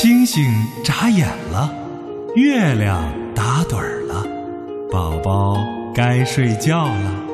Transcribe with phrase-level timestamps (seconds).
[0.00, 0.44] 星星
[0.84, 1.74] 眨眼了，
[2.36, 4.24] 月亮打盹儿了，
[4.92, 5.58] 宝宝
[5.92, 7.24] 该睡觉了。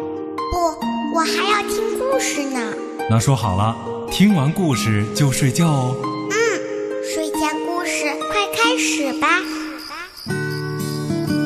[0.50, 2.72] 不，我还要听故事呢。
[3.10, 3.76] 那说好了，
[4.10, 5.94] 听完故事就睡觉哦。
[6.30, 6.34] 嗯，
[7.14, 9.28] 睡前故事快开始吧。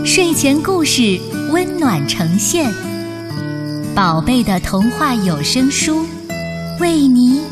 [0.07, 1.19] 睡前故事
[1.51, 2.73] 温暖呈现，
[3.93, 6.07] 宝贝的童话有声书
[6.79, 7.43] 为你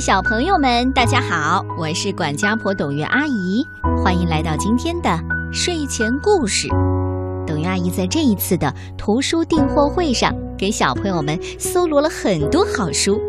[0.00, 3.62] 小朋友们，大家好，我是管家婆董月阿姨，
[4.02, 5.10] 欢迎来到今天的
[5.52, 6.68] 睡前故事。
[7.46, 13.20] 董月阿姨在这一次的图书订货会上，给小朋友们搜罗了很多好书。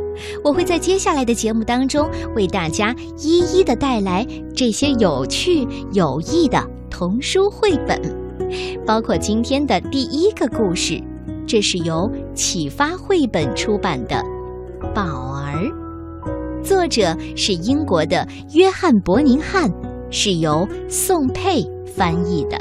[0.45, 4.25] 我会在接下来的节目当中为大家一一的带来
[4.55, 8.01] 这些有趣有益的童书绘本，
[8.85, 11.03] 包括今天的第一个故事，
[11.45, 14.15] 这是由启发绘本出版的
[14.93, 15.03] 《宝
[15.35, 15.51] 儿》。
[16.63, 19.69] 作者是英国的约翰·伯宁汉，
[20.09, 22.59] 是由宋佩翻译的。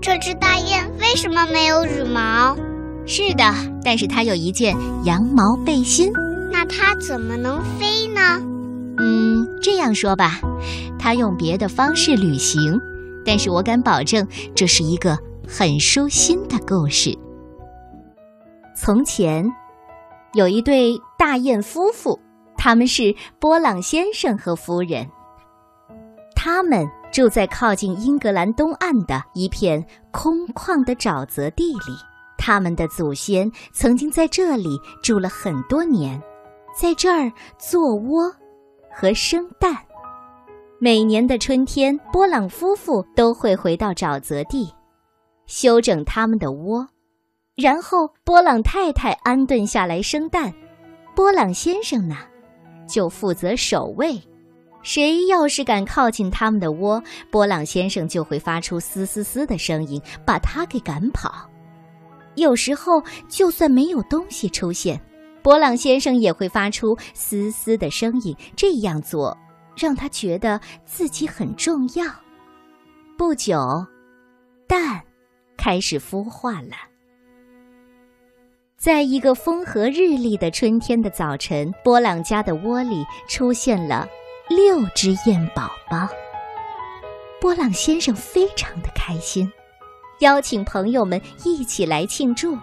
[0.00, 2.56] 这只大雁为什么没有羽毛？
[3.06, 3.44] 是的，
[3.84, 6.12] 但是它有一件羊毛背心。
[6.52, 8.40] 那它怎么能飞呢？
[8.98, 10.40] 嗯，这样说吧，
[10.98, 12.78] 它用别的方式旅行，
[13.24, 17.16] 但是我敢保证，这是一个很舒心的故事。
[18.76, 19.44] 从前。
[20.34, 22.18] 有一对大雁夫妇，
[22.56, 25.06] 他们是波朗先生和夫人。
[26.34, 31.94] 他们住在靠近英格兰东岸的一片空旷的沼泽地里。
[32.38, 36.20] 他们的祖先曾经在这里住了很多年，
[36.76, 38.34] 在这儿做窝
[38.92, 39.76] 和生蛋。
[40.80, 44.68] 每年的春天，波朗夫妇都会回到沼泽地，
[45.46, 46.84] 修整他们的窝。
[47.54, 50.52] 然后，波朗太太安顿下来生蛋，
[51.14, 52.16] 波朗先生呢，
[52.88, 54.18] 就负责守卫。
[54.82, 57.00] 谁要是敢靠近他们的窝，
[57.30, 61.48] 波朗先生就会发出嘶嘶嘶的声音，把他给赶跑。
[62.36, 64.98] 有时候，就算没有东西出现，
[65.42, 68.34] 波朗先生也会发出嘶嘶的声音。
[68.56, 69.36] 这样做，
[69.76, 72.04] 让他觉得自己很重要。
[73.18, 73.86] 不久，
[74.66, 75.02] 蛋
[75.58, 76.91] 开始孵化了。
[78.82, 84.08] 在一个风和日丽的春天的早晨，波朗家的窝里出现了
[84.48, 86.08] 六只燕宝宝。
[87.40, 89.48] 波朗先生非常的开心，
[90.18, 92.58] 邀请朋友们一起来庆祝。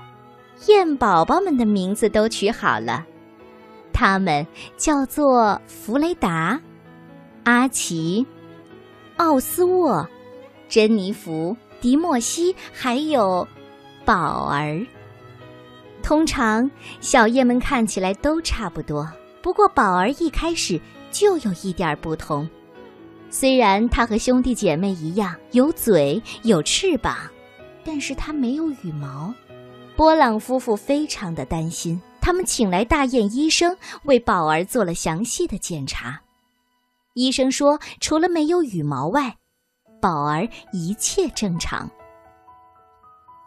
[0.66, 3.06] 燕宝宝们的名字都取好了，
[3.94, 6.60] 他们叫做弗雷达、
[7.46, 8.28] 阿奇、
[9.16, 10.06] 奥斯沃、
[10.68, 13.48] 珍妮弗、迪莫西，还有
[14.04, 14.86] 宝儿。
[16.02, 16.70] 通常，
[17.02, 19.08] 小雁们看起来都差不多。
[19.42, 20.80] 不过，宝儿一开始
[21.12, 22.50] 就有一点不同。
[23.30, 27.16] 虽然它和兄弟姐妹一样有嘴有翅膀，
[27.84, 29.34] 但是它没有羽毛。
[29.96, 36.20] 波朗夫妇非常的担心，他们请来大雁医生为宝儿做了详细的检查。
[37.14, 39.36] 医生说，除了没有羽毛外，
[40.02, 41.90] 宝儿一切正常。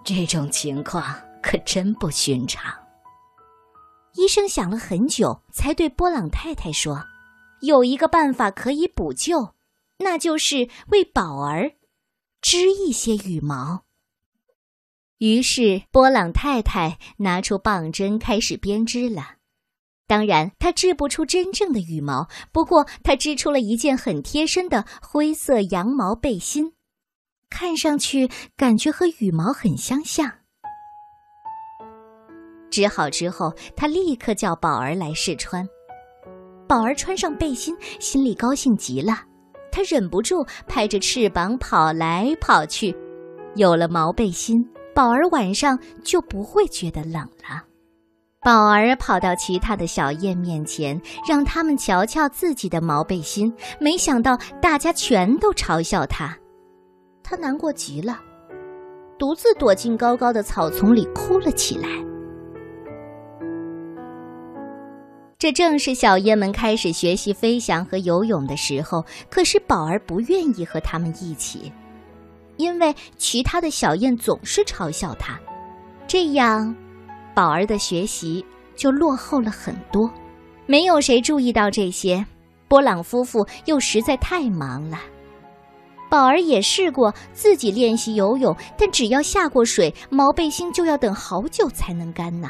[0.04, 1.14] 这种情况。
[1.42, 2.72] 可真不寻常。
[4.14, 7.04] 医生想了很久，才对波朗太太说
[7.62, 9.54] ：“有一个办法可以补救，
[9.98, 11.72] 那就是为宝儿
[12.40, 13.84] 织一些羽毛。”
[15.18, 19.36] 于是波朗太太拿出棒针，开始编织了。
[20.06, 26.74] 当然，她织不出真正的羽毛，不过她织出了一件很贴身的灰色羊毛背心，
[27.48, 30.41] 看上去感觉和羽毛很相像。
[32.72, 35.68] 织好之后，他立刻叫宝儿来试穿。
[36.66, 39.14] 宝儿穿上背心，心里高兴极了，
[39.70, 42.96] 他忍不住拍着翅膀跑来跑去。
[43.56, 47.62] 有了毛背心，宝儿晚上就不会觉得冷了。
[48.40, 50.98] 宝儿跑到其他的小雁面前，
[51.28, 53.54] 让他们瞧瞧自己的毛背心。
[53.78, 56.34] 没想到大家全都嘲笑他，
[57.22, 58.18] 他难过极了，
[59.18, 61.88] 独自躲进高高的草丛里哭了起来。
[65.42, 69.04] 这正是小雁们开始学习飞翔和游泳的时候。
[69.28, 71.72] 可是宝儿不愿意和他们一起，
[72.58, 75.36] 因为其他的小雁总是嘲笑他，
[76.06, 76.72] 这样，
[77.34, 78.46] 宝儿的学习
[78.76, 80.08] 就落后了很多。
[80.66, 82.24] 没有谁注意到这些，
[82.68, 85.00] 波朗夫妇又实在太忙了。
[86.08, 92.48] 宝儿也试过自己练习游泳，但只要下过水，毛背心就要等好久才能干呢。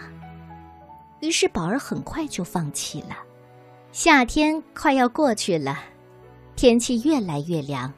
[1.22, 3.16] 于是宝儿很快就放弃了。
[3.92, 5.78] 夏天快要过去了，
[6.56, 7.92] 天气越来越凉，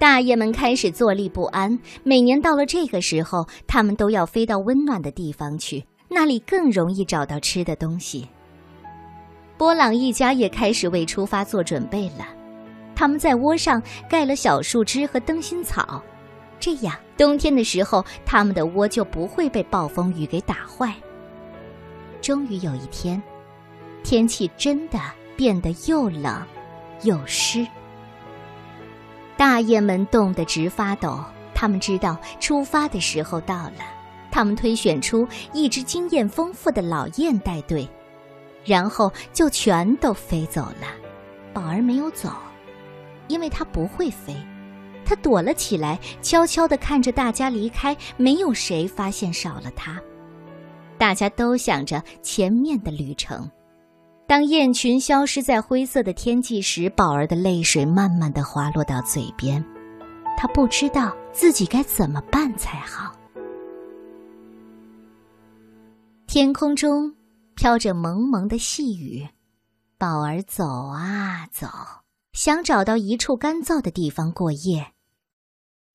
[0.00, 1.78] 大雁们开始坐立不安。
[2.02, 8.28] 每年到了这个时候，它们都要飞到温暖的地方去，那里更容易找到吃的东西。
[9.56, 12.26] 波朗一家也开始为出发做准备了。
[12.96, 16.02] 他们在窝上盖了小树枝和灯芯草，
[16.58, 20.92] 这样冬天的时候，他们的窝就不会被暴风雨给打坏。
[22.26, 23.22] 终于有一天，
[24.02, 24.98] 天气真的
[25.36, 26.44] 变得又冷
[27.04, 27.64] 又湿，
[29.36, 31.22] 大雁们冻得直发抖。
[31.54, 33.84] 他们知道出发的时候到了，
[34.28, 37.88] 他们推选出一只经验丰富的老雁带队，
[38.64, 40.88] 然后就全都飞走了。
[41.54, 42.32] 宝儿没有走。
[43.28, 44.34] 因为它不会飞，
[45.04, 47.96] 它躲了起来，悄悄地看着大家离开。
[48.16, 50.02] 没有谁发现少了它，
[50.98, 53.50] 大家都想着前面的旅程。
[54.26, 59.64] 当雁群消失在灰色的天际时，宝儿的泪水慢慢的滑落到嘴边，
[60.36, 63.12] 他不知道自己该怎么办才好。
[66.26, 67.14] 天空中
[67.54, 69.26] 飘着蒙蒙的细雨，
[69.96, 71.68] 宝儿走啊走。
[72.32, 74.86] 想找到一处干燥的地方过夜。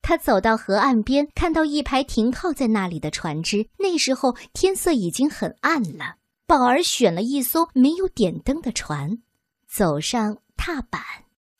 [0.01, 3.67] 他走到河岸边，看到一排停靠在那里的船只。
[3.77, 6.15] 那时候天色已经很暗了。
[6.47, 9.19] 宝儿选了一艘没有点灯的船，
[9.69, 11.01] 走上踏板。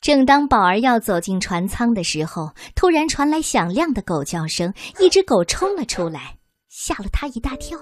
[0.00, 6.36] 正当宝儿要走进船舱的时候，突然传来响亮的狗叫声，一只狗冲了出来，
[6.68, 7.78] 吓了他一大跳。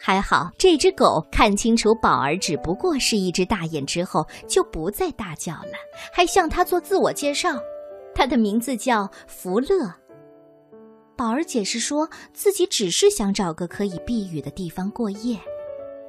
[0.00, 5.72] 还好，这只狗看清楚宝儿只不过是一只大雁之后，就不再大叫了，
[6.12, 7.50] 还向他做自我介绍。
[8.18, 9.94] 他的名字叫福乐。
[11.16, 15.38] 宝儿解释说自己只是想找个可以避雨的地方过夜。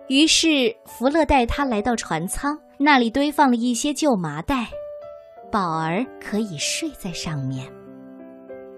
[0.08, 4.68] 于是福乐带他来到船舱，那里堆放了一些旧麻袋，
[5.52, 7.72] 宝儿可以睡在上面。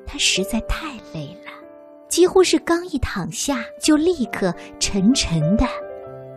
[0.06, 1.52] 他实在太累了。
[2.10, 5.66] 几乎是刚一躺下，就立刻沉沉的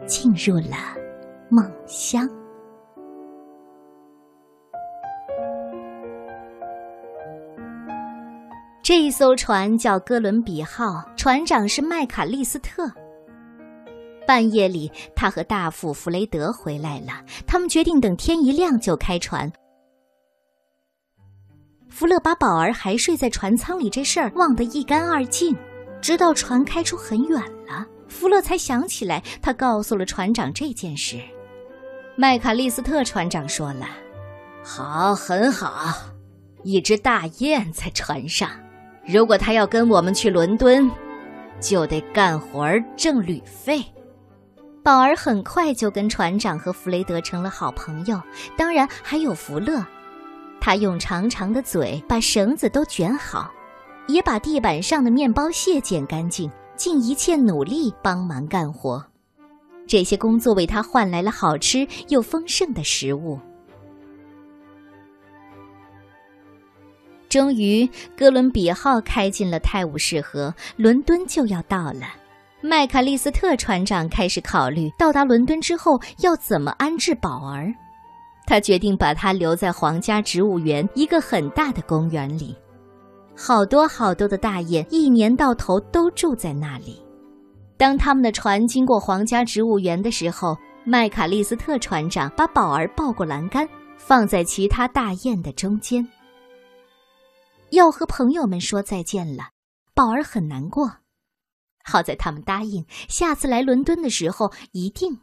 [0.07, 0.95] 进入了
[1.49, 2.31] 梦乡。
[8.85, 12.87] 这一艘船叫哥伦比号，船长是麦卡利斯特。
[14.27, 19.51] 半夜里，他和大副弗雷德回来了，他们决定等天一亮就开船。
[21.89, 25.57] 福勒把宝儿还睡在船舱里这事儿忘得一干二净，
[26.03, 31.19] 直到船开出很远了，福勒才想起来，他告诉了船长这件事。
[32.17, 33.87] 麦卡利斯特船长说了
[34.63, 35.95] ：“好，很好，
[36.65, 38.51] 一只大雁在船上。
[39.07, 40.91] 如果他要跟我们去伦敦，
[41.61, 43.85] 就得干活挣旅费。”
[44.83, 48.21] 宝儿很快就跟船长和弗雷德成了好朋友，
[48.57, 49.85] 当然还有福乐。
[50.61, 53.51] 他用长长的嘴把绳子都卷好，
[54.09, 59.03] 也把地板上的面包屑捡干净，尽一切努力帮忙干活。
[59.87, 63.39] 这些工作为他换来了好吃又丰盛的食物。
[67.35, 67.85] 终于，
[68.17, 72.07] 哥伦比号开进了泰晤士河，伦敦就要到了。
[72.61, 77.75] 麦卡利斯特船长开始考虑，到达伦敦之后要怎么安置宝儿。
[78.47, 82.55] 他决定把它留在皇家植物园一个很大的公园里，
[83.37, 87.03] 好多好多的大雁一年到头都住在那里。
[87.77, 96.09] 当他们的船经过皇家植物园的时候，麦卡利斯特船长把宝儿抱过栏杆，放在其他大雁的中间。
[97.75, 99.51] 要和朋友们说再见了，
[99.95, 100.99] 宝儿很难过。
[101.85, 105.19] 好在他们答应，下次来伦敦的时候一定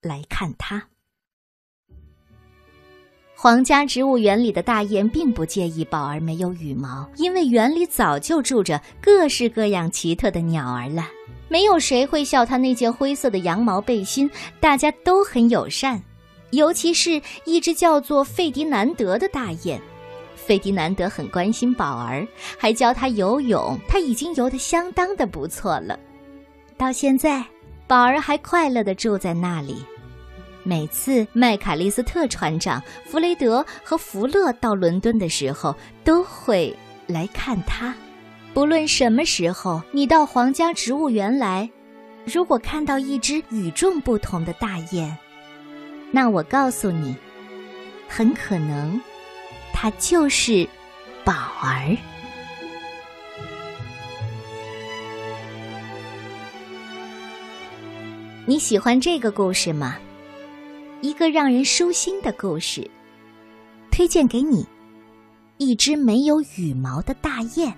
[0.00, 0.88] 来看他。
[3.36, 11.06] 皇家植物园里的大雁并不介意宝儿没有羽毛，因为园里早就住着各式各样奇特的鸟儿了。
[11.48, 14.28] 没有谁会笑他那件灰色的羊毛背心，
[14.58, 16.02] 大家都很友善，
[16.50, 19.80] 尤其是一只叫做费迪南德的大雁。
[20.48, 22.26] 费迪南德很关心宝儿，
[22.58, 26.00] 还教他游泳，他已经游得相当的不错了。
[26.78, 27.44] 到现在，
[27.86, 29.84] 宝儿还快乐地住在那里。
[30.62, 36.74] 每次麦卡利斯特船长、弗雷德和福勒到伦敦的时候，都会
[37.06, 37.94] 来看他。
[38.54, 41.68] 不论什么时候你到皇家植物园来，
[42.24, 45.14] 如果看到一只与众不同的大雁，
[46.10, 47.14] 那我告诉你，
[48.08, 48.98] 很可能，
[49.80, 50.68] 它就是
[51.24, 51.32] 宝
[51.62, 51.96] 儿。
[58.44, 59.96] 你喜欢这个故事吗？
[61.00, 62.90] 一个让人舒心的故事，
[63.92, 64.66] 推荐给你。
[65.58, 67.72] 一只没有羽毛的大雁。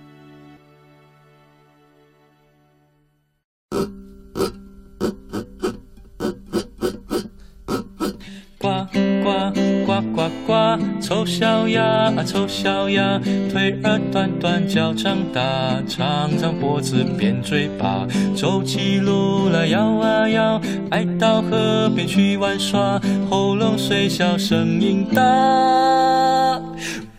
[11.11, 15.43] 丑小鸭啊，丑小鸭，腿儿短短，脚长大，
[15.89, 25.21] 长长脖子，扁嘴巴，走起路来摇啊摇，爱到河边去玩耍，喉咙虽小，声音大，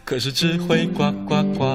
[0.06, 1.66] 可是只会呱呱呱。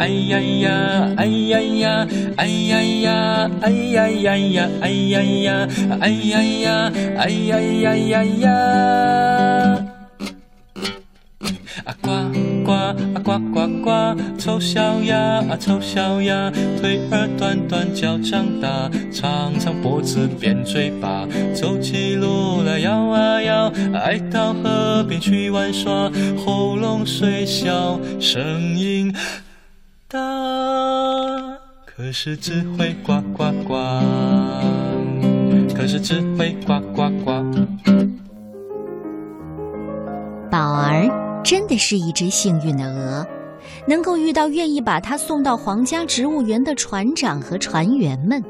[0.00, 5.68] 哎呀呀，哎呀呀，哎呀呀，哎呀呀呀，哎呀呀，
[6.00, 9.73] 哎呀呀，哎呀呀呀呀！
[14.44, 26.12] 丑小鸭啊丑小鸭，腿儿短短脚长大，长长脖子扁嘴巴，走起路来摇啊摇，爱到河边去玩耍，
[26.44, 29.10] 喉咙虽小，声音。
[30.08, 30.20] 大，
[31.86, 33.74] 可是只会呱呱呱，
[35.74, 37.42] 可是只会呱呱呱。
[40.50, 43.26] 宝儿真的是一只幸运的鹅，
[43.86, 48.42] 能够遇到愿意把他送到皇家植物园的船长和船员们。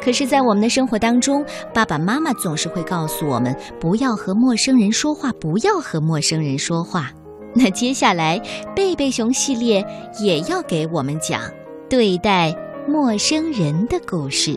[0.00, 7.10] 可是，在我们的生活当中，爸爸妈妈总是会告诉我们，不要和陌生人说话，不要和陌生人说话。
[7.54, 8.38] 那接下来，
[8.74, 9.84] 贝贝熊系列
[10.20, 11.40] 也要给我们讲
[11.88, 12.54] 对待
[12.86, 14.54] 陌生人的故事。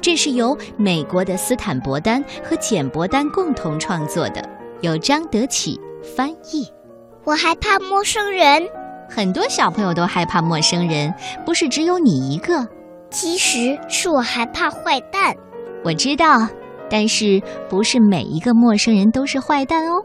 [0.00, 4.42] 这是由美国的斯坦伯丹和简伯丹共同创作的，
[4.80, 5.78] 由张德启
[6.16, 6.66] 翻译。
[7.22, 8.66] 我害怕陌生人，
[9.08, 11.12] 很多小朋友都害怕陌生人，
[11.44, 12.66] 不是只有你一个。
[13.10, 15.34] 其实是我害怕坏蛋。
[15.82, 16.46] 我知道，
[16.90, 20.02] 但是不是每一个陌生人都是坏蛋哦。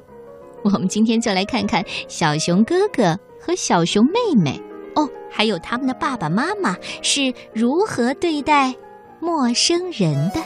[0.63, 4.57] 我们今天就来看看小熊哥哥和小熊妹妹
[4.95, 8.73] 哦，还有他们的爸爸妈妈是如何对待
[9.19, 10.41] 陌生人的。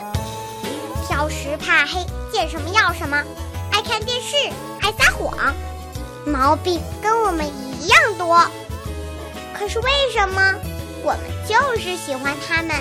[1.06, 3.16] 挑食怕黑，见什么要什么，
[3.70, 4.34] 爱看电视，
[4.80, 5.54] 爱撒谎，
[6.28, 8.44] 毛病跟我们一样多。
[9.52, 10.54] 可是为什么
[11.02, 12.76] 我们就是喜欢他们？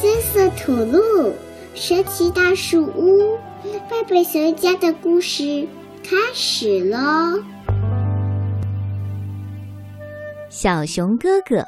[0.00, 1.34] 金色土路，
[1.74, 3.38] 神奇大树屋。
[3.88, 5.68] 贝贝熊家的故事
[6.02, 7.40] 开始喽！
[10.50, 11.64] 小熊哥哥、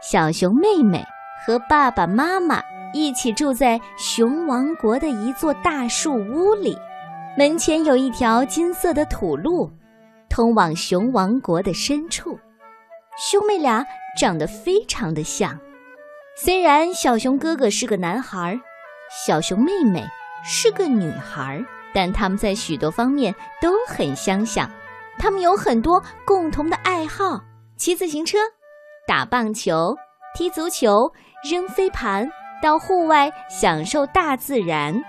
[0.00, 1.04] 小熊妹妹
[1.44, 2.62] 和爸爸妈妈
[2.94, 6.78] 一起住在熊王国的一座大树屋里，
[7.36, 9.70] 门前有一条金色的土路，
[10.28, 12.38] 通往熊王国的深处。
[13.16, 13.84] 兄妹俩
[14.18, 15.58] 长得非常的像，
[16.36, 18.58] 虽然小熊哥哥是个男孩，
[19.26, 20.04] 小熊妹妹。
[20.44, 24.68] 是个女孩，但他们在许多方面都很相像。
[25.16, 27.40] 他们有很多共同的爱好：
[27.76, 28.38] 骑自行车、
[29.06, 29.96] 打棒球、
[30.34, 31.12] 踢足球、
[31.48, 32.28] 扔飞盘，
[32.60, 35.00] 到户外享受大自然。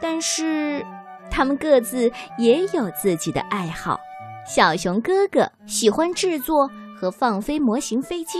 [0.00, 0.82] 但是，
[1.30, 3.98] 他们各自也有自己的爱好。
[4.46, 6.68] 小熊哥哥喜欢制作
[6.98, 8.38] 和放飞模型飞机，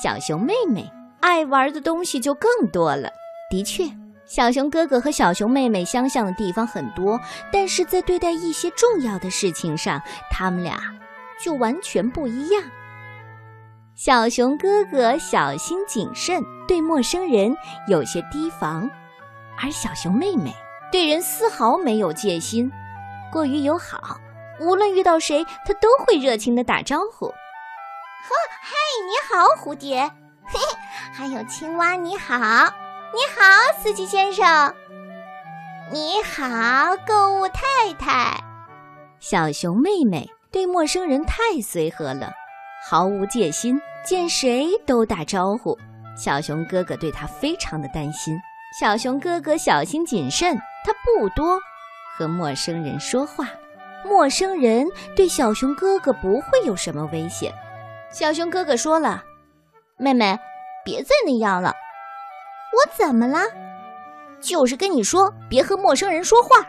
[0.00, 0.88] 小熊妹妹
[1.20, 3.10] 爱玩的东西就更多了。
[3.50, 3.84] 的确。
[4.26, 7.18] 小熊哥哥和小熊妹妹相像的地方很多，
[7.50, 10.80] 但是在对待一些重要的事情上，他们俩
[11.42, 12.62] 就完全不一样。
[13.96, 17.52] 小熊哥哥小心谨慎，对陌生人
[17.88, 18.88] 有些提防；
[19.60, 20.54] 而小熊妹妹
[20.90, 22.70] 对人丝毫没有戒心，
[23.30, 24.18] 过于友好，
[24.60, 27.26] 无论遇到谁，他都会热情的打招呼。
[27.26, 27.34] 呵，
[28.62, 28.74] 嘿，
[29.06, 30.02] 你好，蝴蝶，
[30.46, 30.76] 嘿嘿，
[31.12, 32.36] 还有青蛙，你好。
[33.12, 34.74] 你好，司机先生。
[35.92, 38.42] 你好，购物太太。
[39.18, 42.32] 小熊妹妹对陌生人太随和了，
[42.88, 45.76] 毫无戒心，见谁都打招呼。
[46.16, 48.36] 小熊哥哥对她非常的担心。
[48.78, 51.60] 小熊哥哥小心谨慎，他不多
[52.16, 53.48] 和陌生人说话。
[54.04, 57.52] 陌生人对小熊哥哥不会有什么危险。
[58.10, 59.22] 小熊哥哥说了
[59.98, 60.38] ：“妹妹，
[60.84, 61.74] 别再那样了。”
[62.72, 63.40] 我怎么了？
[64.40, 66.66] 就是跟你说，别和陌生人说话，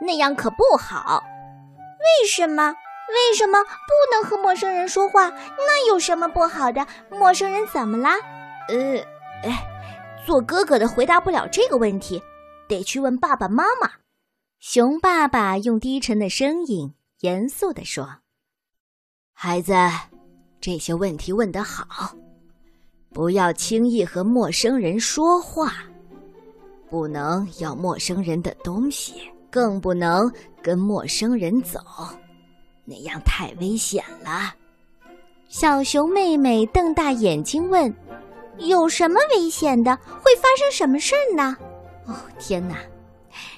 [0.00, 1.22] 那样可不好。
[2.22, 2.74] 为什么？
[3.08, 3.70] 为什么不
[4.12, 5.30] 能和陌生人说话？
[5.30, 6.86] 那有什么不好的？
[7.10, 8.12] 陌生人怎么啦？
[8.68, 8.98] 呃，
[9.42, 9.66] 哎，
[10.26, 12.22] 做哥哥的回答不了这个问题，
[12.68, 13.90] 得去问爸爸妈妈。
[14.58, 18.08] 熊爸爸用低沉的声音严肃地说
[19.34, 19.74] ：“孩子，
[20.60, 22.16] 这些问题问得好。
[23.12, 25.84] 不要轻易和陌生人说话，
[26.90, 31.78] 不能要陌生人的东西，更不能跟陌生人走，
[32.84, 34.54] 那样太危险了。
[35.48, 37.94] 小熊妹妹瞪大眼睛问
[38.58, 39.94] ：“有什么危险的？
[39.96, 41.56] 会发生什么事儿呢？”
[42.06, 42.76] 哦，天哪！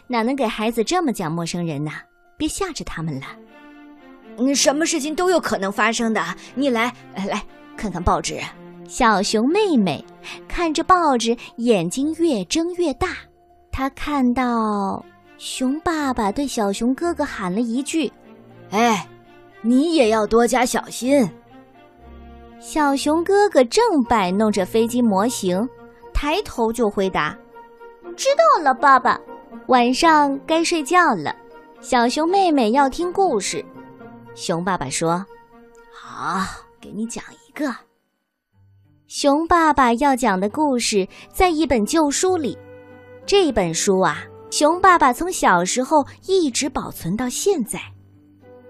[0.06, 1.90] 哪能给孩子这么讲陌生人呢？
[2.36, 3.26] 别吓着他们了。
[4.38, 6.22] 嗯，什么事情都有可能发生的。
[6.54, 7.42] 你来，来
[7.76, 8.40] 看看报纸。
[8.88, 10.04] 小熊妹妹
[10.46, 13.08] 看着报纸，眼睛越睁越大。
[13.72, 15.04] 她看到
[15.38, 18.10] 熊爸爸对小熊哥哥喊了一句
[18.70, 19.06] ：“哎，
[19.60, 21.28] 你也要多加小心。”
[22.60, 25.68] 小熊哥哥正摆弄着飞机模型，
[26.14, 27.36] 抬头就回答
[28.16, 29.20] ：“知道了，爸爸。”
[29.68, 31.34] 晚上该睡觉了，
[31.80, 33.64] 小熊妹妹要听故事。
[34.34, 35.24] 熊爸爸说
[35.92, 36.44] ：“好，
[36.80, 37.74] 给你讲一个。”
[39.08, 42.56] 熊爸爸要讲的故事在一本旧书里。
[43.24, 47.80] 这本书啊，熊爸爸从小时候一直保存到现在。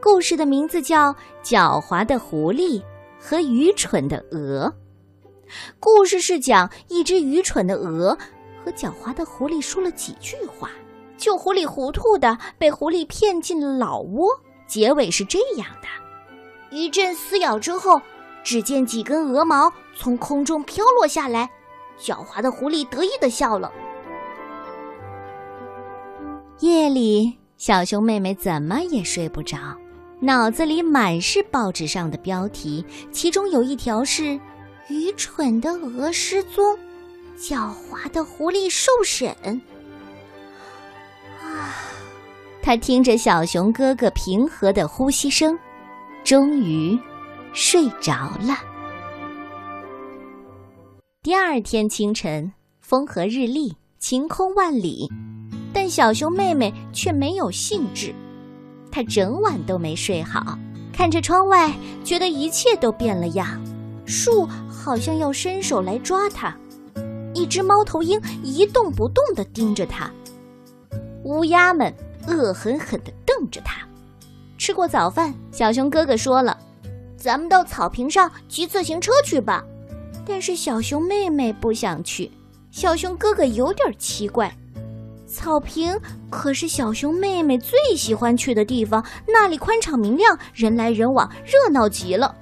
[0.01, 1.13] 故事的名字叫
[1.43, 2.83] 《狡猾的狐狸
[3.19, 4.73] 和愚蠢的鹅》。
[5.79, 8.17] 故事是讲一只愚蠢的鹅
[8.67, 10.73] 和狡猾的狐狸说了几句话，
[11.17, 14.29] 就糊里糊涂的被狐狸骗进了老窝。
[14.67, 18.03] 结尾是这样的：一阵撕咬之后。
[18.43, 21.51] 只见几根鹅毛从空中飘落下来，
[21.99, 23.73] 狡猾的狐狸得意的笑了。
[26.61, 29.59] 夜里，小熊妹妹怎么也睡不着，
[30.21, 34.39] 脑子里满是报纸上的标题，其中有一条是
[34.89, 36.79] “愚蠢的鹅失踪，
[37.39, 39.31] 狡猾的狐狸受审”。
[41.43, 41.75] 啊，
[42.63, 45.59] 他听着小熊哥哥平和的呼吸声，
[46.25, 46.99] 终于。
[47.59, 48.59] 睡着了。
[51.23, 55.11] 第二天清晨，风和日丽，晴空万里，
[55.73, 58.15] 但小熊妹妹却没有兴致。
[58.93, 60.59] 她整晚都没睡好，
[60.93, 61.73] 看着窗外，
[62.05, 63.59] 觉得一切都变了样。
[64.05, 66.55] 树好像要伸手来抓她，
[67.37, 70.11] 一只猫头鹰一动不动地盯着他，
[71.25, 71.95] 乌鸦们
[72.27, 73.87] 恶狠狠地瞪着他。
[74.57, 76.57] 吃过早饭，小熊哥哥说了。
[77.15, 79.63] 咱们到草坪上骑自行车去吧，
[80.27, 82.33] 但是小熊妹妹不想去。
[82.71, 84.57] 小熊哥哥有点奇怪，
[85.27, 85.95] 草坪
[86.31, 92.35] 可是小熊妹妹最喜欢去的地方，那里宽敞明亮，人来人往，热闹极了。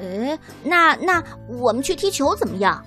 [0.00, 2.84] 哎，那那我们去踢球怎么样？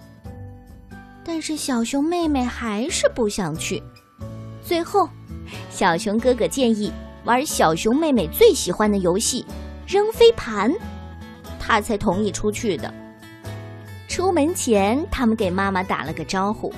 [1.32, 3.84] 但是小熊妹妹还是不想去。
[4.64, 5.08] 最后，
[5.70, 6.92] 小熊哥哥建议
[7.24, 9.46] 玩小熊妹妹最喜欢的游戏。
[9.88, 10.74] 扔飞盘，
[11.60, 12.92] 他才同意出去的。
[14.08, 16.74] 出门前，他们给妈妈打了个招呼，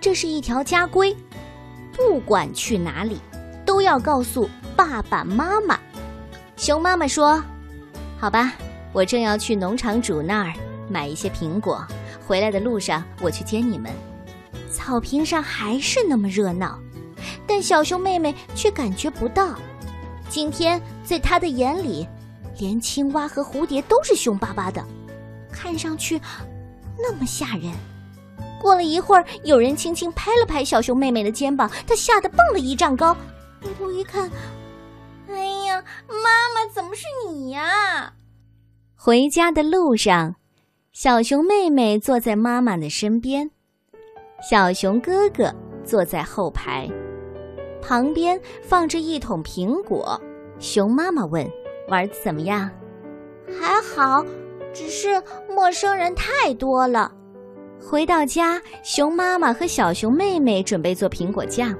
[0.00, 1.14] 这是一条家规，
[1.94, 3.20] 不管去哪里，
[3.66, 5.78] 都要告诉爸爸妈妈。
[6.56, 7.44] 熊妈妈说
[8.18, 8.54] ：“好吧，
[8.94, 10.54] 我正要去农场主那儿
[10.88, 11.86] 买一些苹果，
[12.26, 13.92] 回来的路上我去接你们。”
[14.70, 16.78] 草坪上还是那么热闹，
[17.46, 19.54] 但小熊妹妹却感觉不到。
[20.28, 22.06] 今天在她的眼里。
[22.58, 24.86] 连青蛙和蝴蝶都是凶巴巴的，
[25.50, 26.20] 看上去
[26.98, 27.72] 那么吓人。
[28.60, 33.16] 过了一会儿，有人轻轻拍了拍小熊妹妹的肩膀，她吓得蹦了一丈高。
[33.62, 34.30] 回头一看，
[35.28, 36.14] 哎呀，妈
[36.54, 38.12] 妈，怎么是你呀？
[38.94, 40.36] 回家的路上，
[40.92, 43.50] 小熊妹妹坐在妈妈的身边，
[44.46, 45.50] 小熊哥哥
[45.82, 46.86] 坐在后排，
[47.80, 50.20] 旁边放着一桶苹果。
[50.58, 51.50] 熊妈妈问。
[51.88, 52.70] 玩的怎么样？
[53.58, 54.24] 还好，
[54.72, 57.10] 只是陌生人太多了。
[57.80, 61.74] 回到家，熊妈妈和小熊妹妹准备做苹果酱。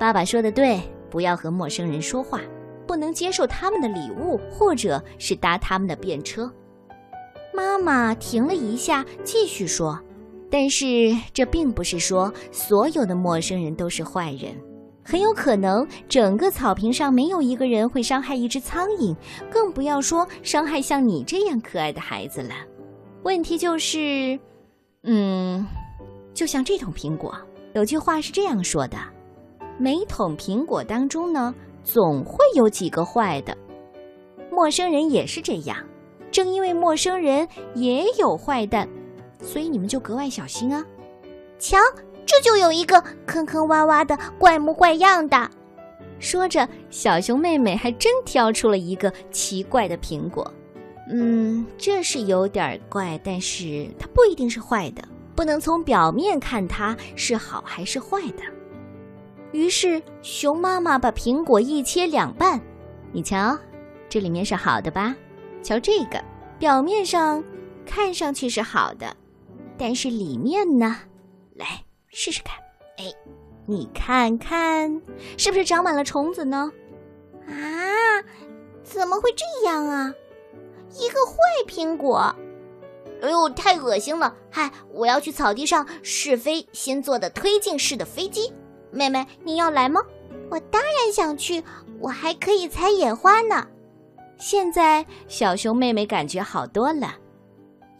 [0.00, 0.80] 爸爸说的对，
[1.10, 2.40] 不要和陌生人说话，
[2.86, 6.50] 不能接受他们的礼物，或者是搭他们的便车。
[7.54, 9.98] 妈妈停了一下，继续说
[10.50, 14.54] ：“但是这并不是说所有的陌生人都是坏人。”
[15.04, 19.16] 很有可能，整个草坪上没有一个人会伤害一只苍蝇，
[19.50, 22.54] 更不要说伤害像你这样可爱的孩子了。
[23.24, 24.38] 问题就是，
[25.02, 25.66] 嗯，
[26.32, 27.36] 就像这桶苹果，
[27.74, 28.96] 有句话是这样说的：
[29.76, 33.56] 每桶苹果当中呢，总会有几个坏的。
[34.52, 35.76] 陌生人也是这样，
[36.32, 38.88] 正因为陌生人也有坏蛋，
[39.40, 40.84] 所以你们就格外小心啊。
[41.58, 41.76] 瞧。
[42.24, 45.50] 这就有一个坑坑洼洼的、怪模怪样的。
[46.20, 50.48] 说着，小熊妹妹还真挑出了一个奇怪的苹果。
[51.10, 55.02] 嗯，这是有点怪，但是它不一定是坏的，
[55.34, 58.42] 不能从表面看它是好还是坏的。
[59.50, 62.58] 于是，熊妈妈把苹果一切两半，
[63.10, 63.58] 你瞧，
[64.08, 65.14] 这里面是好的吧？
[65.62, 66.22] 瞧这个，
[66.58, 67.42] 表面上
[67.86, 69.16] 看上去是好的，
[69.78, 70.98] 但是里面呢？
[71.54, 72.56] 来试试看，
[72.98, 73.12] 哎，
[73.66, 75.00] 你看看，
[75.36, 76.72] 是不是长满了虫子呢？
[77.46, 77.52] 啊，
[78.82, 80.12] 怎么会这样啊？
[80.90, 81.34] 一个坏
[81.66, 82.34] 苹果，
[83.22, 84.34] 哎呦，太恶心了！
[84.50, 88.52] 嗨，我要去草地上试飞新做的推进式的飞机。
[88.90, 90.02] 妹妹，你要来吗？
[90.50, 91.62] 我当然想去，
[91.98, 93.66] 我还可以采野花呢。
[94.42, 97.14] 现在小熊妹妹感觉好多了，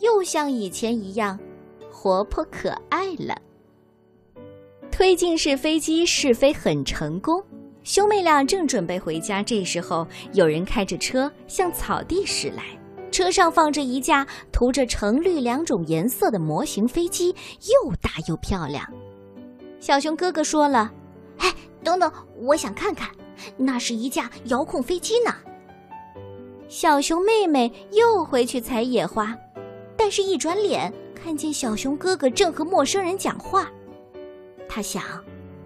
[0.01, 1.39] 又像以前一样
[1.89, 3.41] 活泼可爱了。
[4.91, 7.41] 推进式飞机试飞很成功，
[7.85, 12.65] 兄妹俩正准备回家，这时候有人开着车向草地驶来。
[13.13, 17.29] 车上放着一架涂着橙绿两种颜色的模型飞机，
[17.85, 18.85] 又大又漂亮。
[19.79, 20.93] 小熊哥哥说了
[21.39, 23.09] ：“哎，等等，我想看看，
[23.57, 25.33] 那是一架遥控飞机呢。”
[26.73, 29.37] 小熊妹妹又回去采野花，
[29.95, 33.71] 但是一转脸看见小熊哥哥正和陌生人讲话，
[34.67, 35.03] 他想，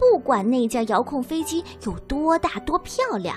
[0.01, 3.37] 不管那架遥控飞机有多大多漂亮，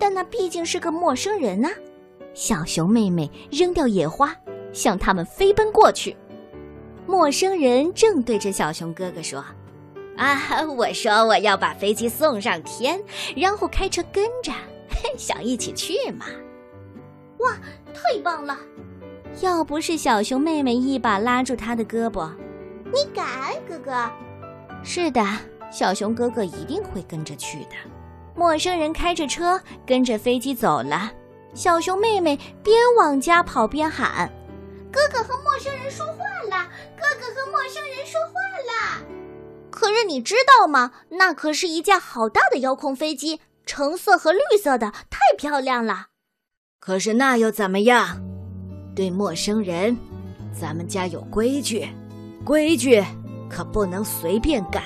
[0.00, 1.70] 但那毕竟是个陌生人啊。
[2.34, 4.34] 小熊妹妹扔掉野花，
[4.72, 6.16] 向他们飞奔过去。
[7.06, 9.44] 陌生人正对着小熊哥哥说
[10.18, 13.00] ：“啊，我说我要把飞机送上天，
[13.36, 14.50] 然后开车跟着，
[15.16, 16.26] 想一起去嘛。”
[17.38, 17.52] 哇，
[17.94, 18.58] 太棒了！
[19.40, 22.30] 要不是小熊妹妹一把拉住他的胳膊，
[22.84, 24.10] 你敢，哥哥？
[24.82, 25.22] 是的，
[25.70, 27.72] 小熊哥哥一定会跟着去的。
[28.34, 31.10] 陌生人开着车跟着飞机走了。
[31.54, 34.30] 小熊妹妹边往家跑边喊
[34.92, 36.68] ：“哥哥和陌生人说话了！
[36.96, 39.04] 哥哥和陌生人说话了！”
[39.70, 40.92] 可是你知道吗？
[41.10, 46.06] 那可是一架好大的遥控飞机，橙色和绿色的，太漂亮了。
[46.86, 48.06] 可是那又怎么样？
[48.94, 49.96] 对陌生人，
[50.52, 51.84] 咱们家有规矩，
[52.44, 53.02] 规矩
[53.50, 54.80] 可不能随便改。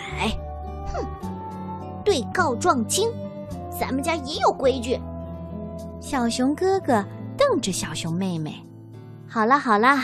[0.94, 1.04] 哼，
[2.02, 3.06] 对告状精，
[3.78, 4.98] 咱们家也有规矩。
[6.00, 7.04] 小熊哥哥
[7.36, 8.54] 瞪着小熊妹妹
[9.28, 9.98] ：“好了好了，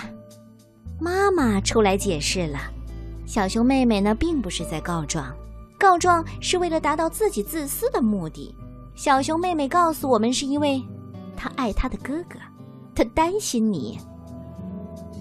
[1.00, 2.59] 妈妈出来解释了。
[3.24, 5.35] 小熊妹妹呢，并不是在告状，
[5.80, 8.54] 告状是为了达到自己自私的目的。
[8.94, 10.82] 小熊妹妹告诉我们，是因为
[11.37, 12.38] 她爱他的哥哥，
[12.94, 13.99] 他担心你。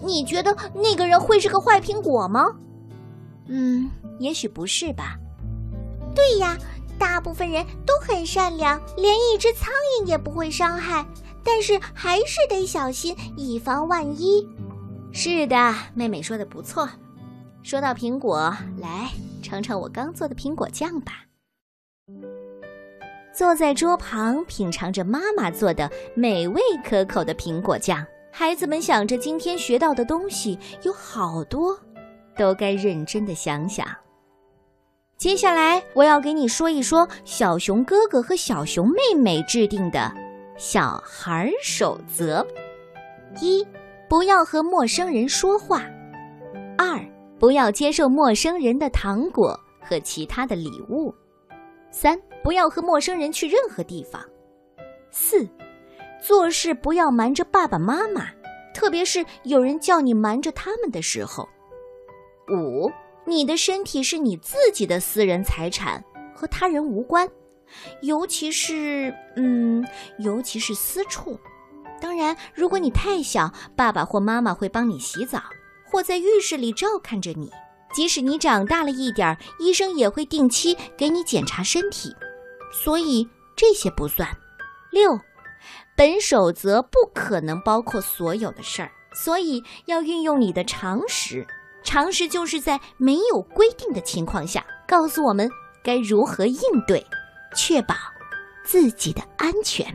[0.04, 2.46] 你觉得那个人会是个坏苹果吗？
[3.48, 5.18] 嗯，也许不是吧。
[6.16, 6.58] 对呀。”
[6.98, 9.68] 大部分人都很善良，连一只苍
[10.00, 11.06] 蝇也不会伤害。
[11.44, 14.48] 但是还是得小心，以防万一。
[15.12, 16.88] 是的，妹妹说的不错。
[17.64, 19.12] 说到苹果，来
[19.44, 21.26] 尝尝我刚做的苹果酱吧。
[23.36, 31.78] 坐在桌旁品尝着妈妈做的美味可口的苹果酱，孩子们想着今天学到的东西有好多，
[32.38, 33.86] 都该认真的想想。
[35.18, 40.10] 接下来，我要给你说一说小熊哥哥和小熊妹妹制定的
[40.56, 42.46] 小孩守则：
[43.42, 43.68] 一、
[44.08, 45.82] 不要和陌生人说话；
[46.78, 46.98] 二、
[47.38, 51.14] 不要接受陌生人的糖果和其他的礼物；
[51.92, 54.22] 三、不要和陌生人去任何地方；
[55.10, 55.50] 四、
[56.22, 58.28] 做事不要瞒着爸爸妈妈，
[58.72, 61.44] 特别是有人叫你瞒着他们的时候；
[62.50, 62.92] 五。
[63.26, 66.04] 你的身体是你自己的私人财产，
[66.36, 67.28] 和他人无关，
[68.04, 69.84] 尤其是，嗯，
[70.20, 71.40] 尤其是私处。
[72.00, 75.42] 当然，如果你太小，爸爸或妈妈会帮你洗澡，
[75.90, 77.52] 或在浴室里照看着你。
[77.96, 82.16] 即使你长大了一点儿，医生也会定期给你检查身体，
[82.84, 84.28] 所以这些不算。
[84.92, 85.18] 六，
[85.96, 91.46] 本守则不可能包括所有的事儿，所以要运用你的常识。
[91.84, 95.50] 常识就是在没有规定的情况下，告诉我们
[95.84, 97.06] 该如何应对，
[97.56, 97.96] 确保
[98.64, 99.86] 自己的安全。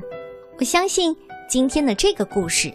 [0.58, 1.16] 我相信
[1.48, 2.72] 今天的这个故事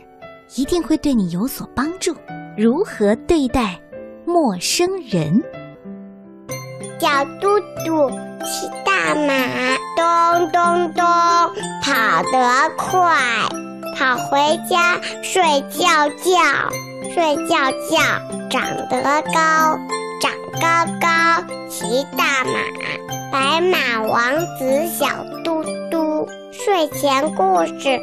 [0.55, 2.15] 一定会对你有所帮助。
[2.57, 3.81] 如何对待
[4.25, 5.41] 陌生人？
[6.99, 8.10] 小嘟嘟
[8.45, 9.34] 骑大马，
[9.95, 11.05] 咚咚咚，
[11.84, 13.15] 跑得快，
[13.95, 16.69] 跑回家睡觉觉，
[17.13, 17.99] 睡觉觉。
[18.49, 19.77] 长得高，
[20.21, 20.31] 长
[20.62, 21.08] 高高，
[21.69, 22.53] 骑大马，
[23.31, 25.05] 白马王子小
[25.43, 26.27] 嘟嘟。
[26.51, 27.99] 睡前故事。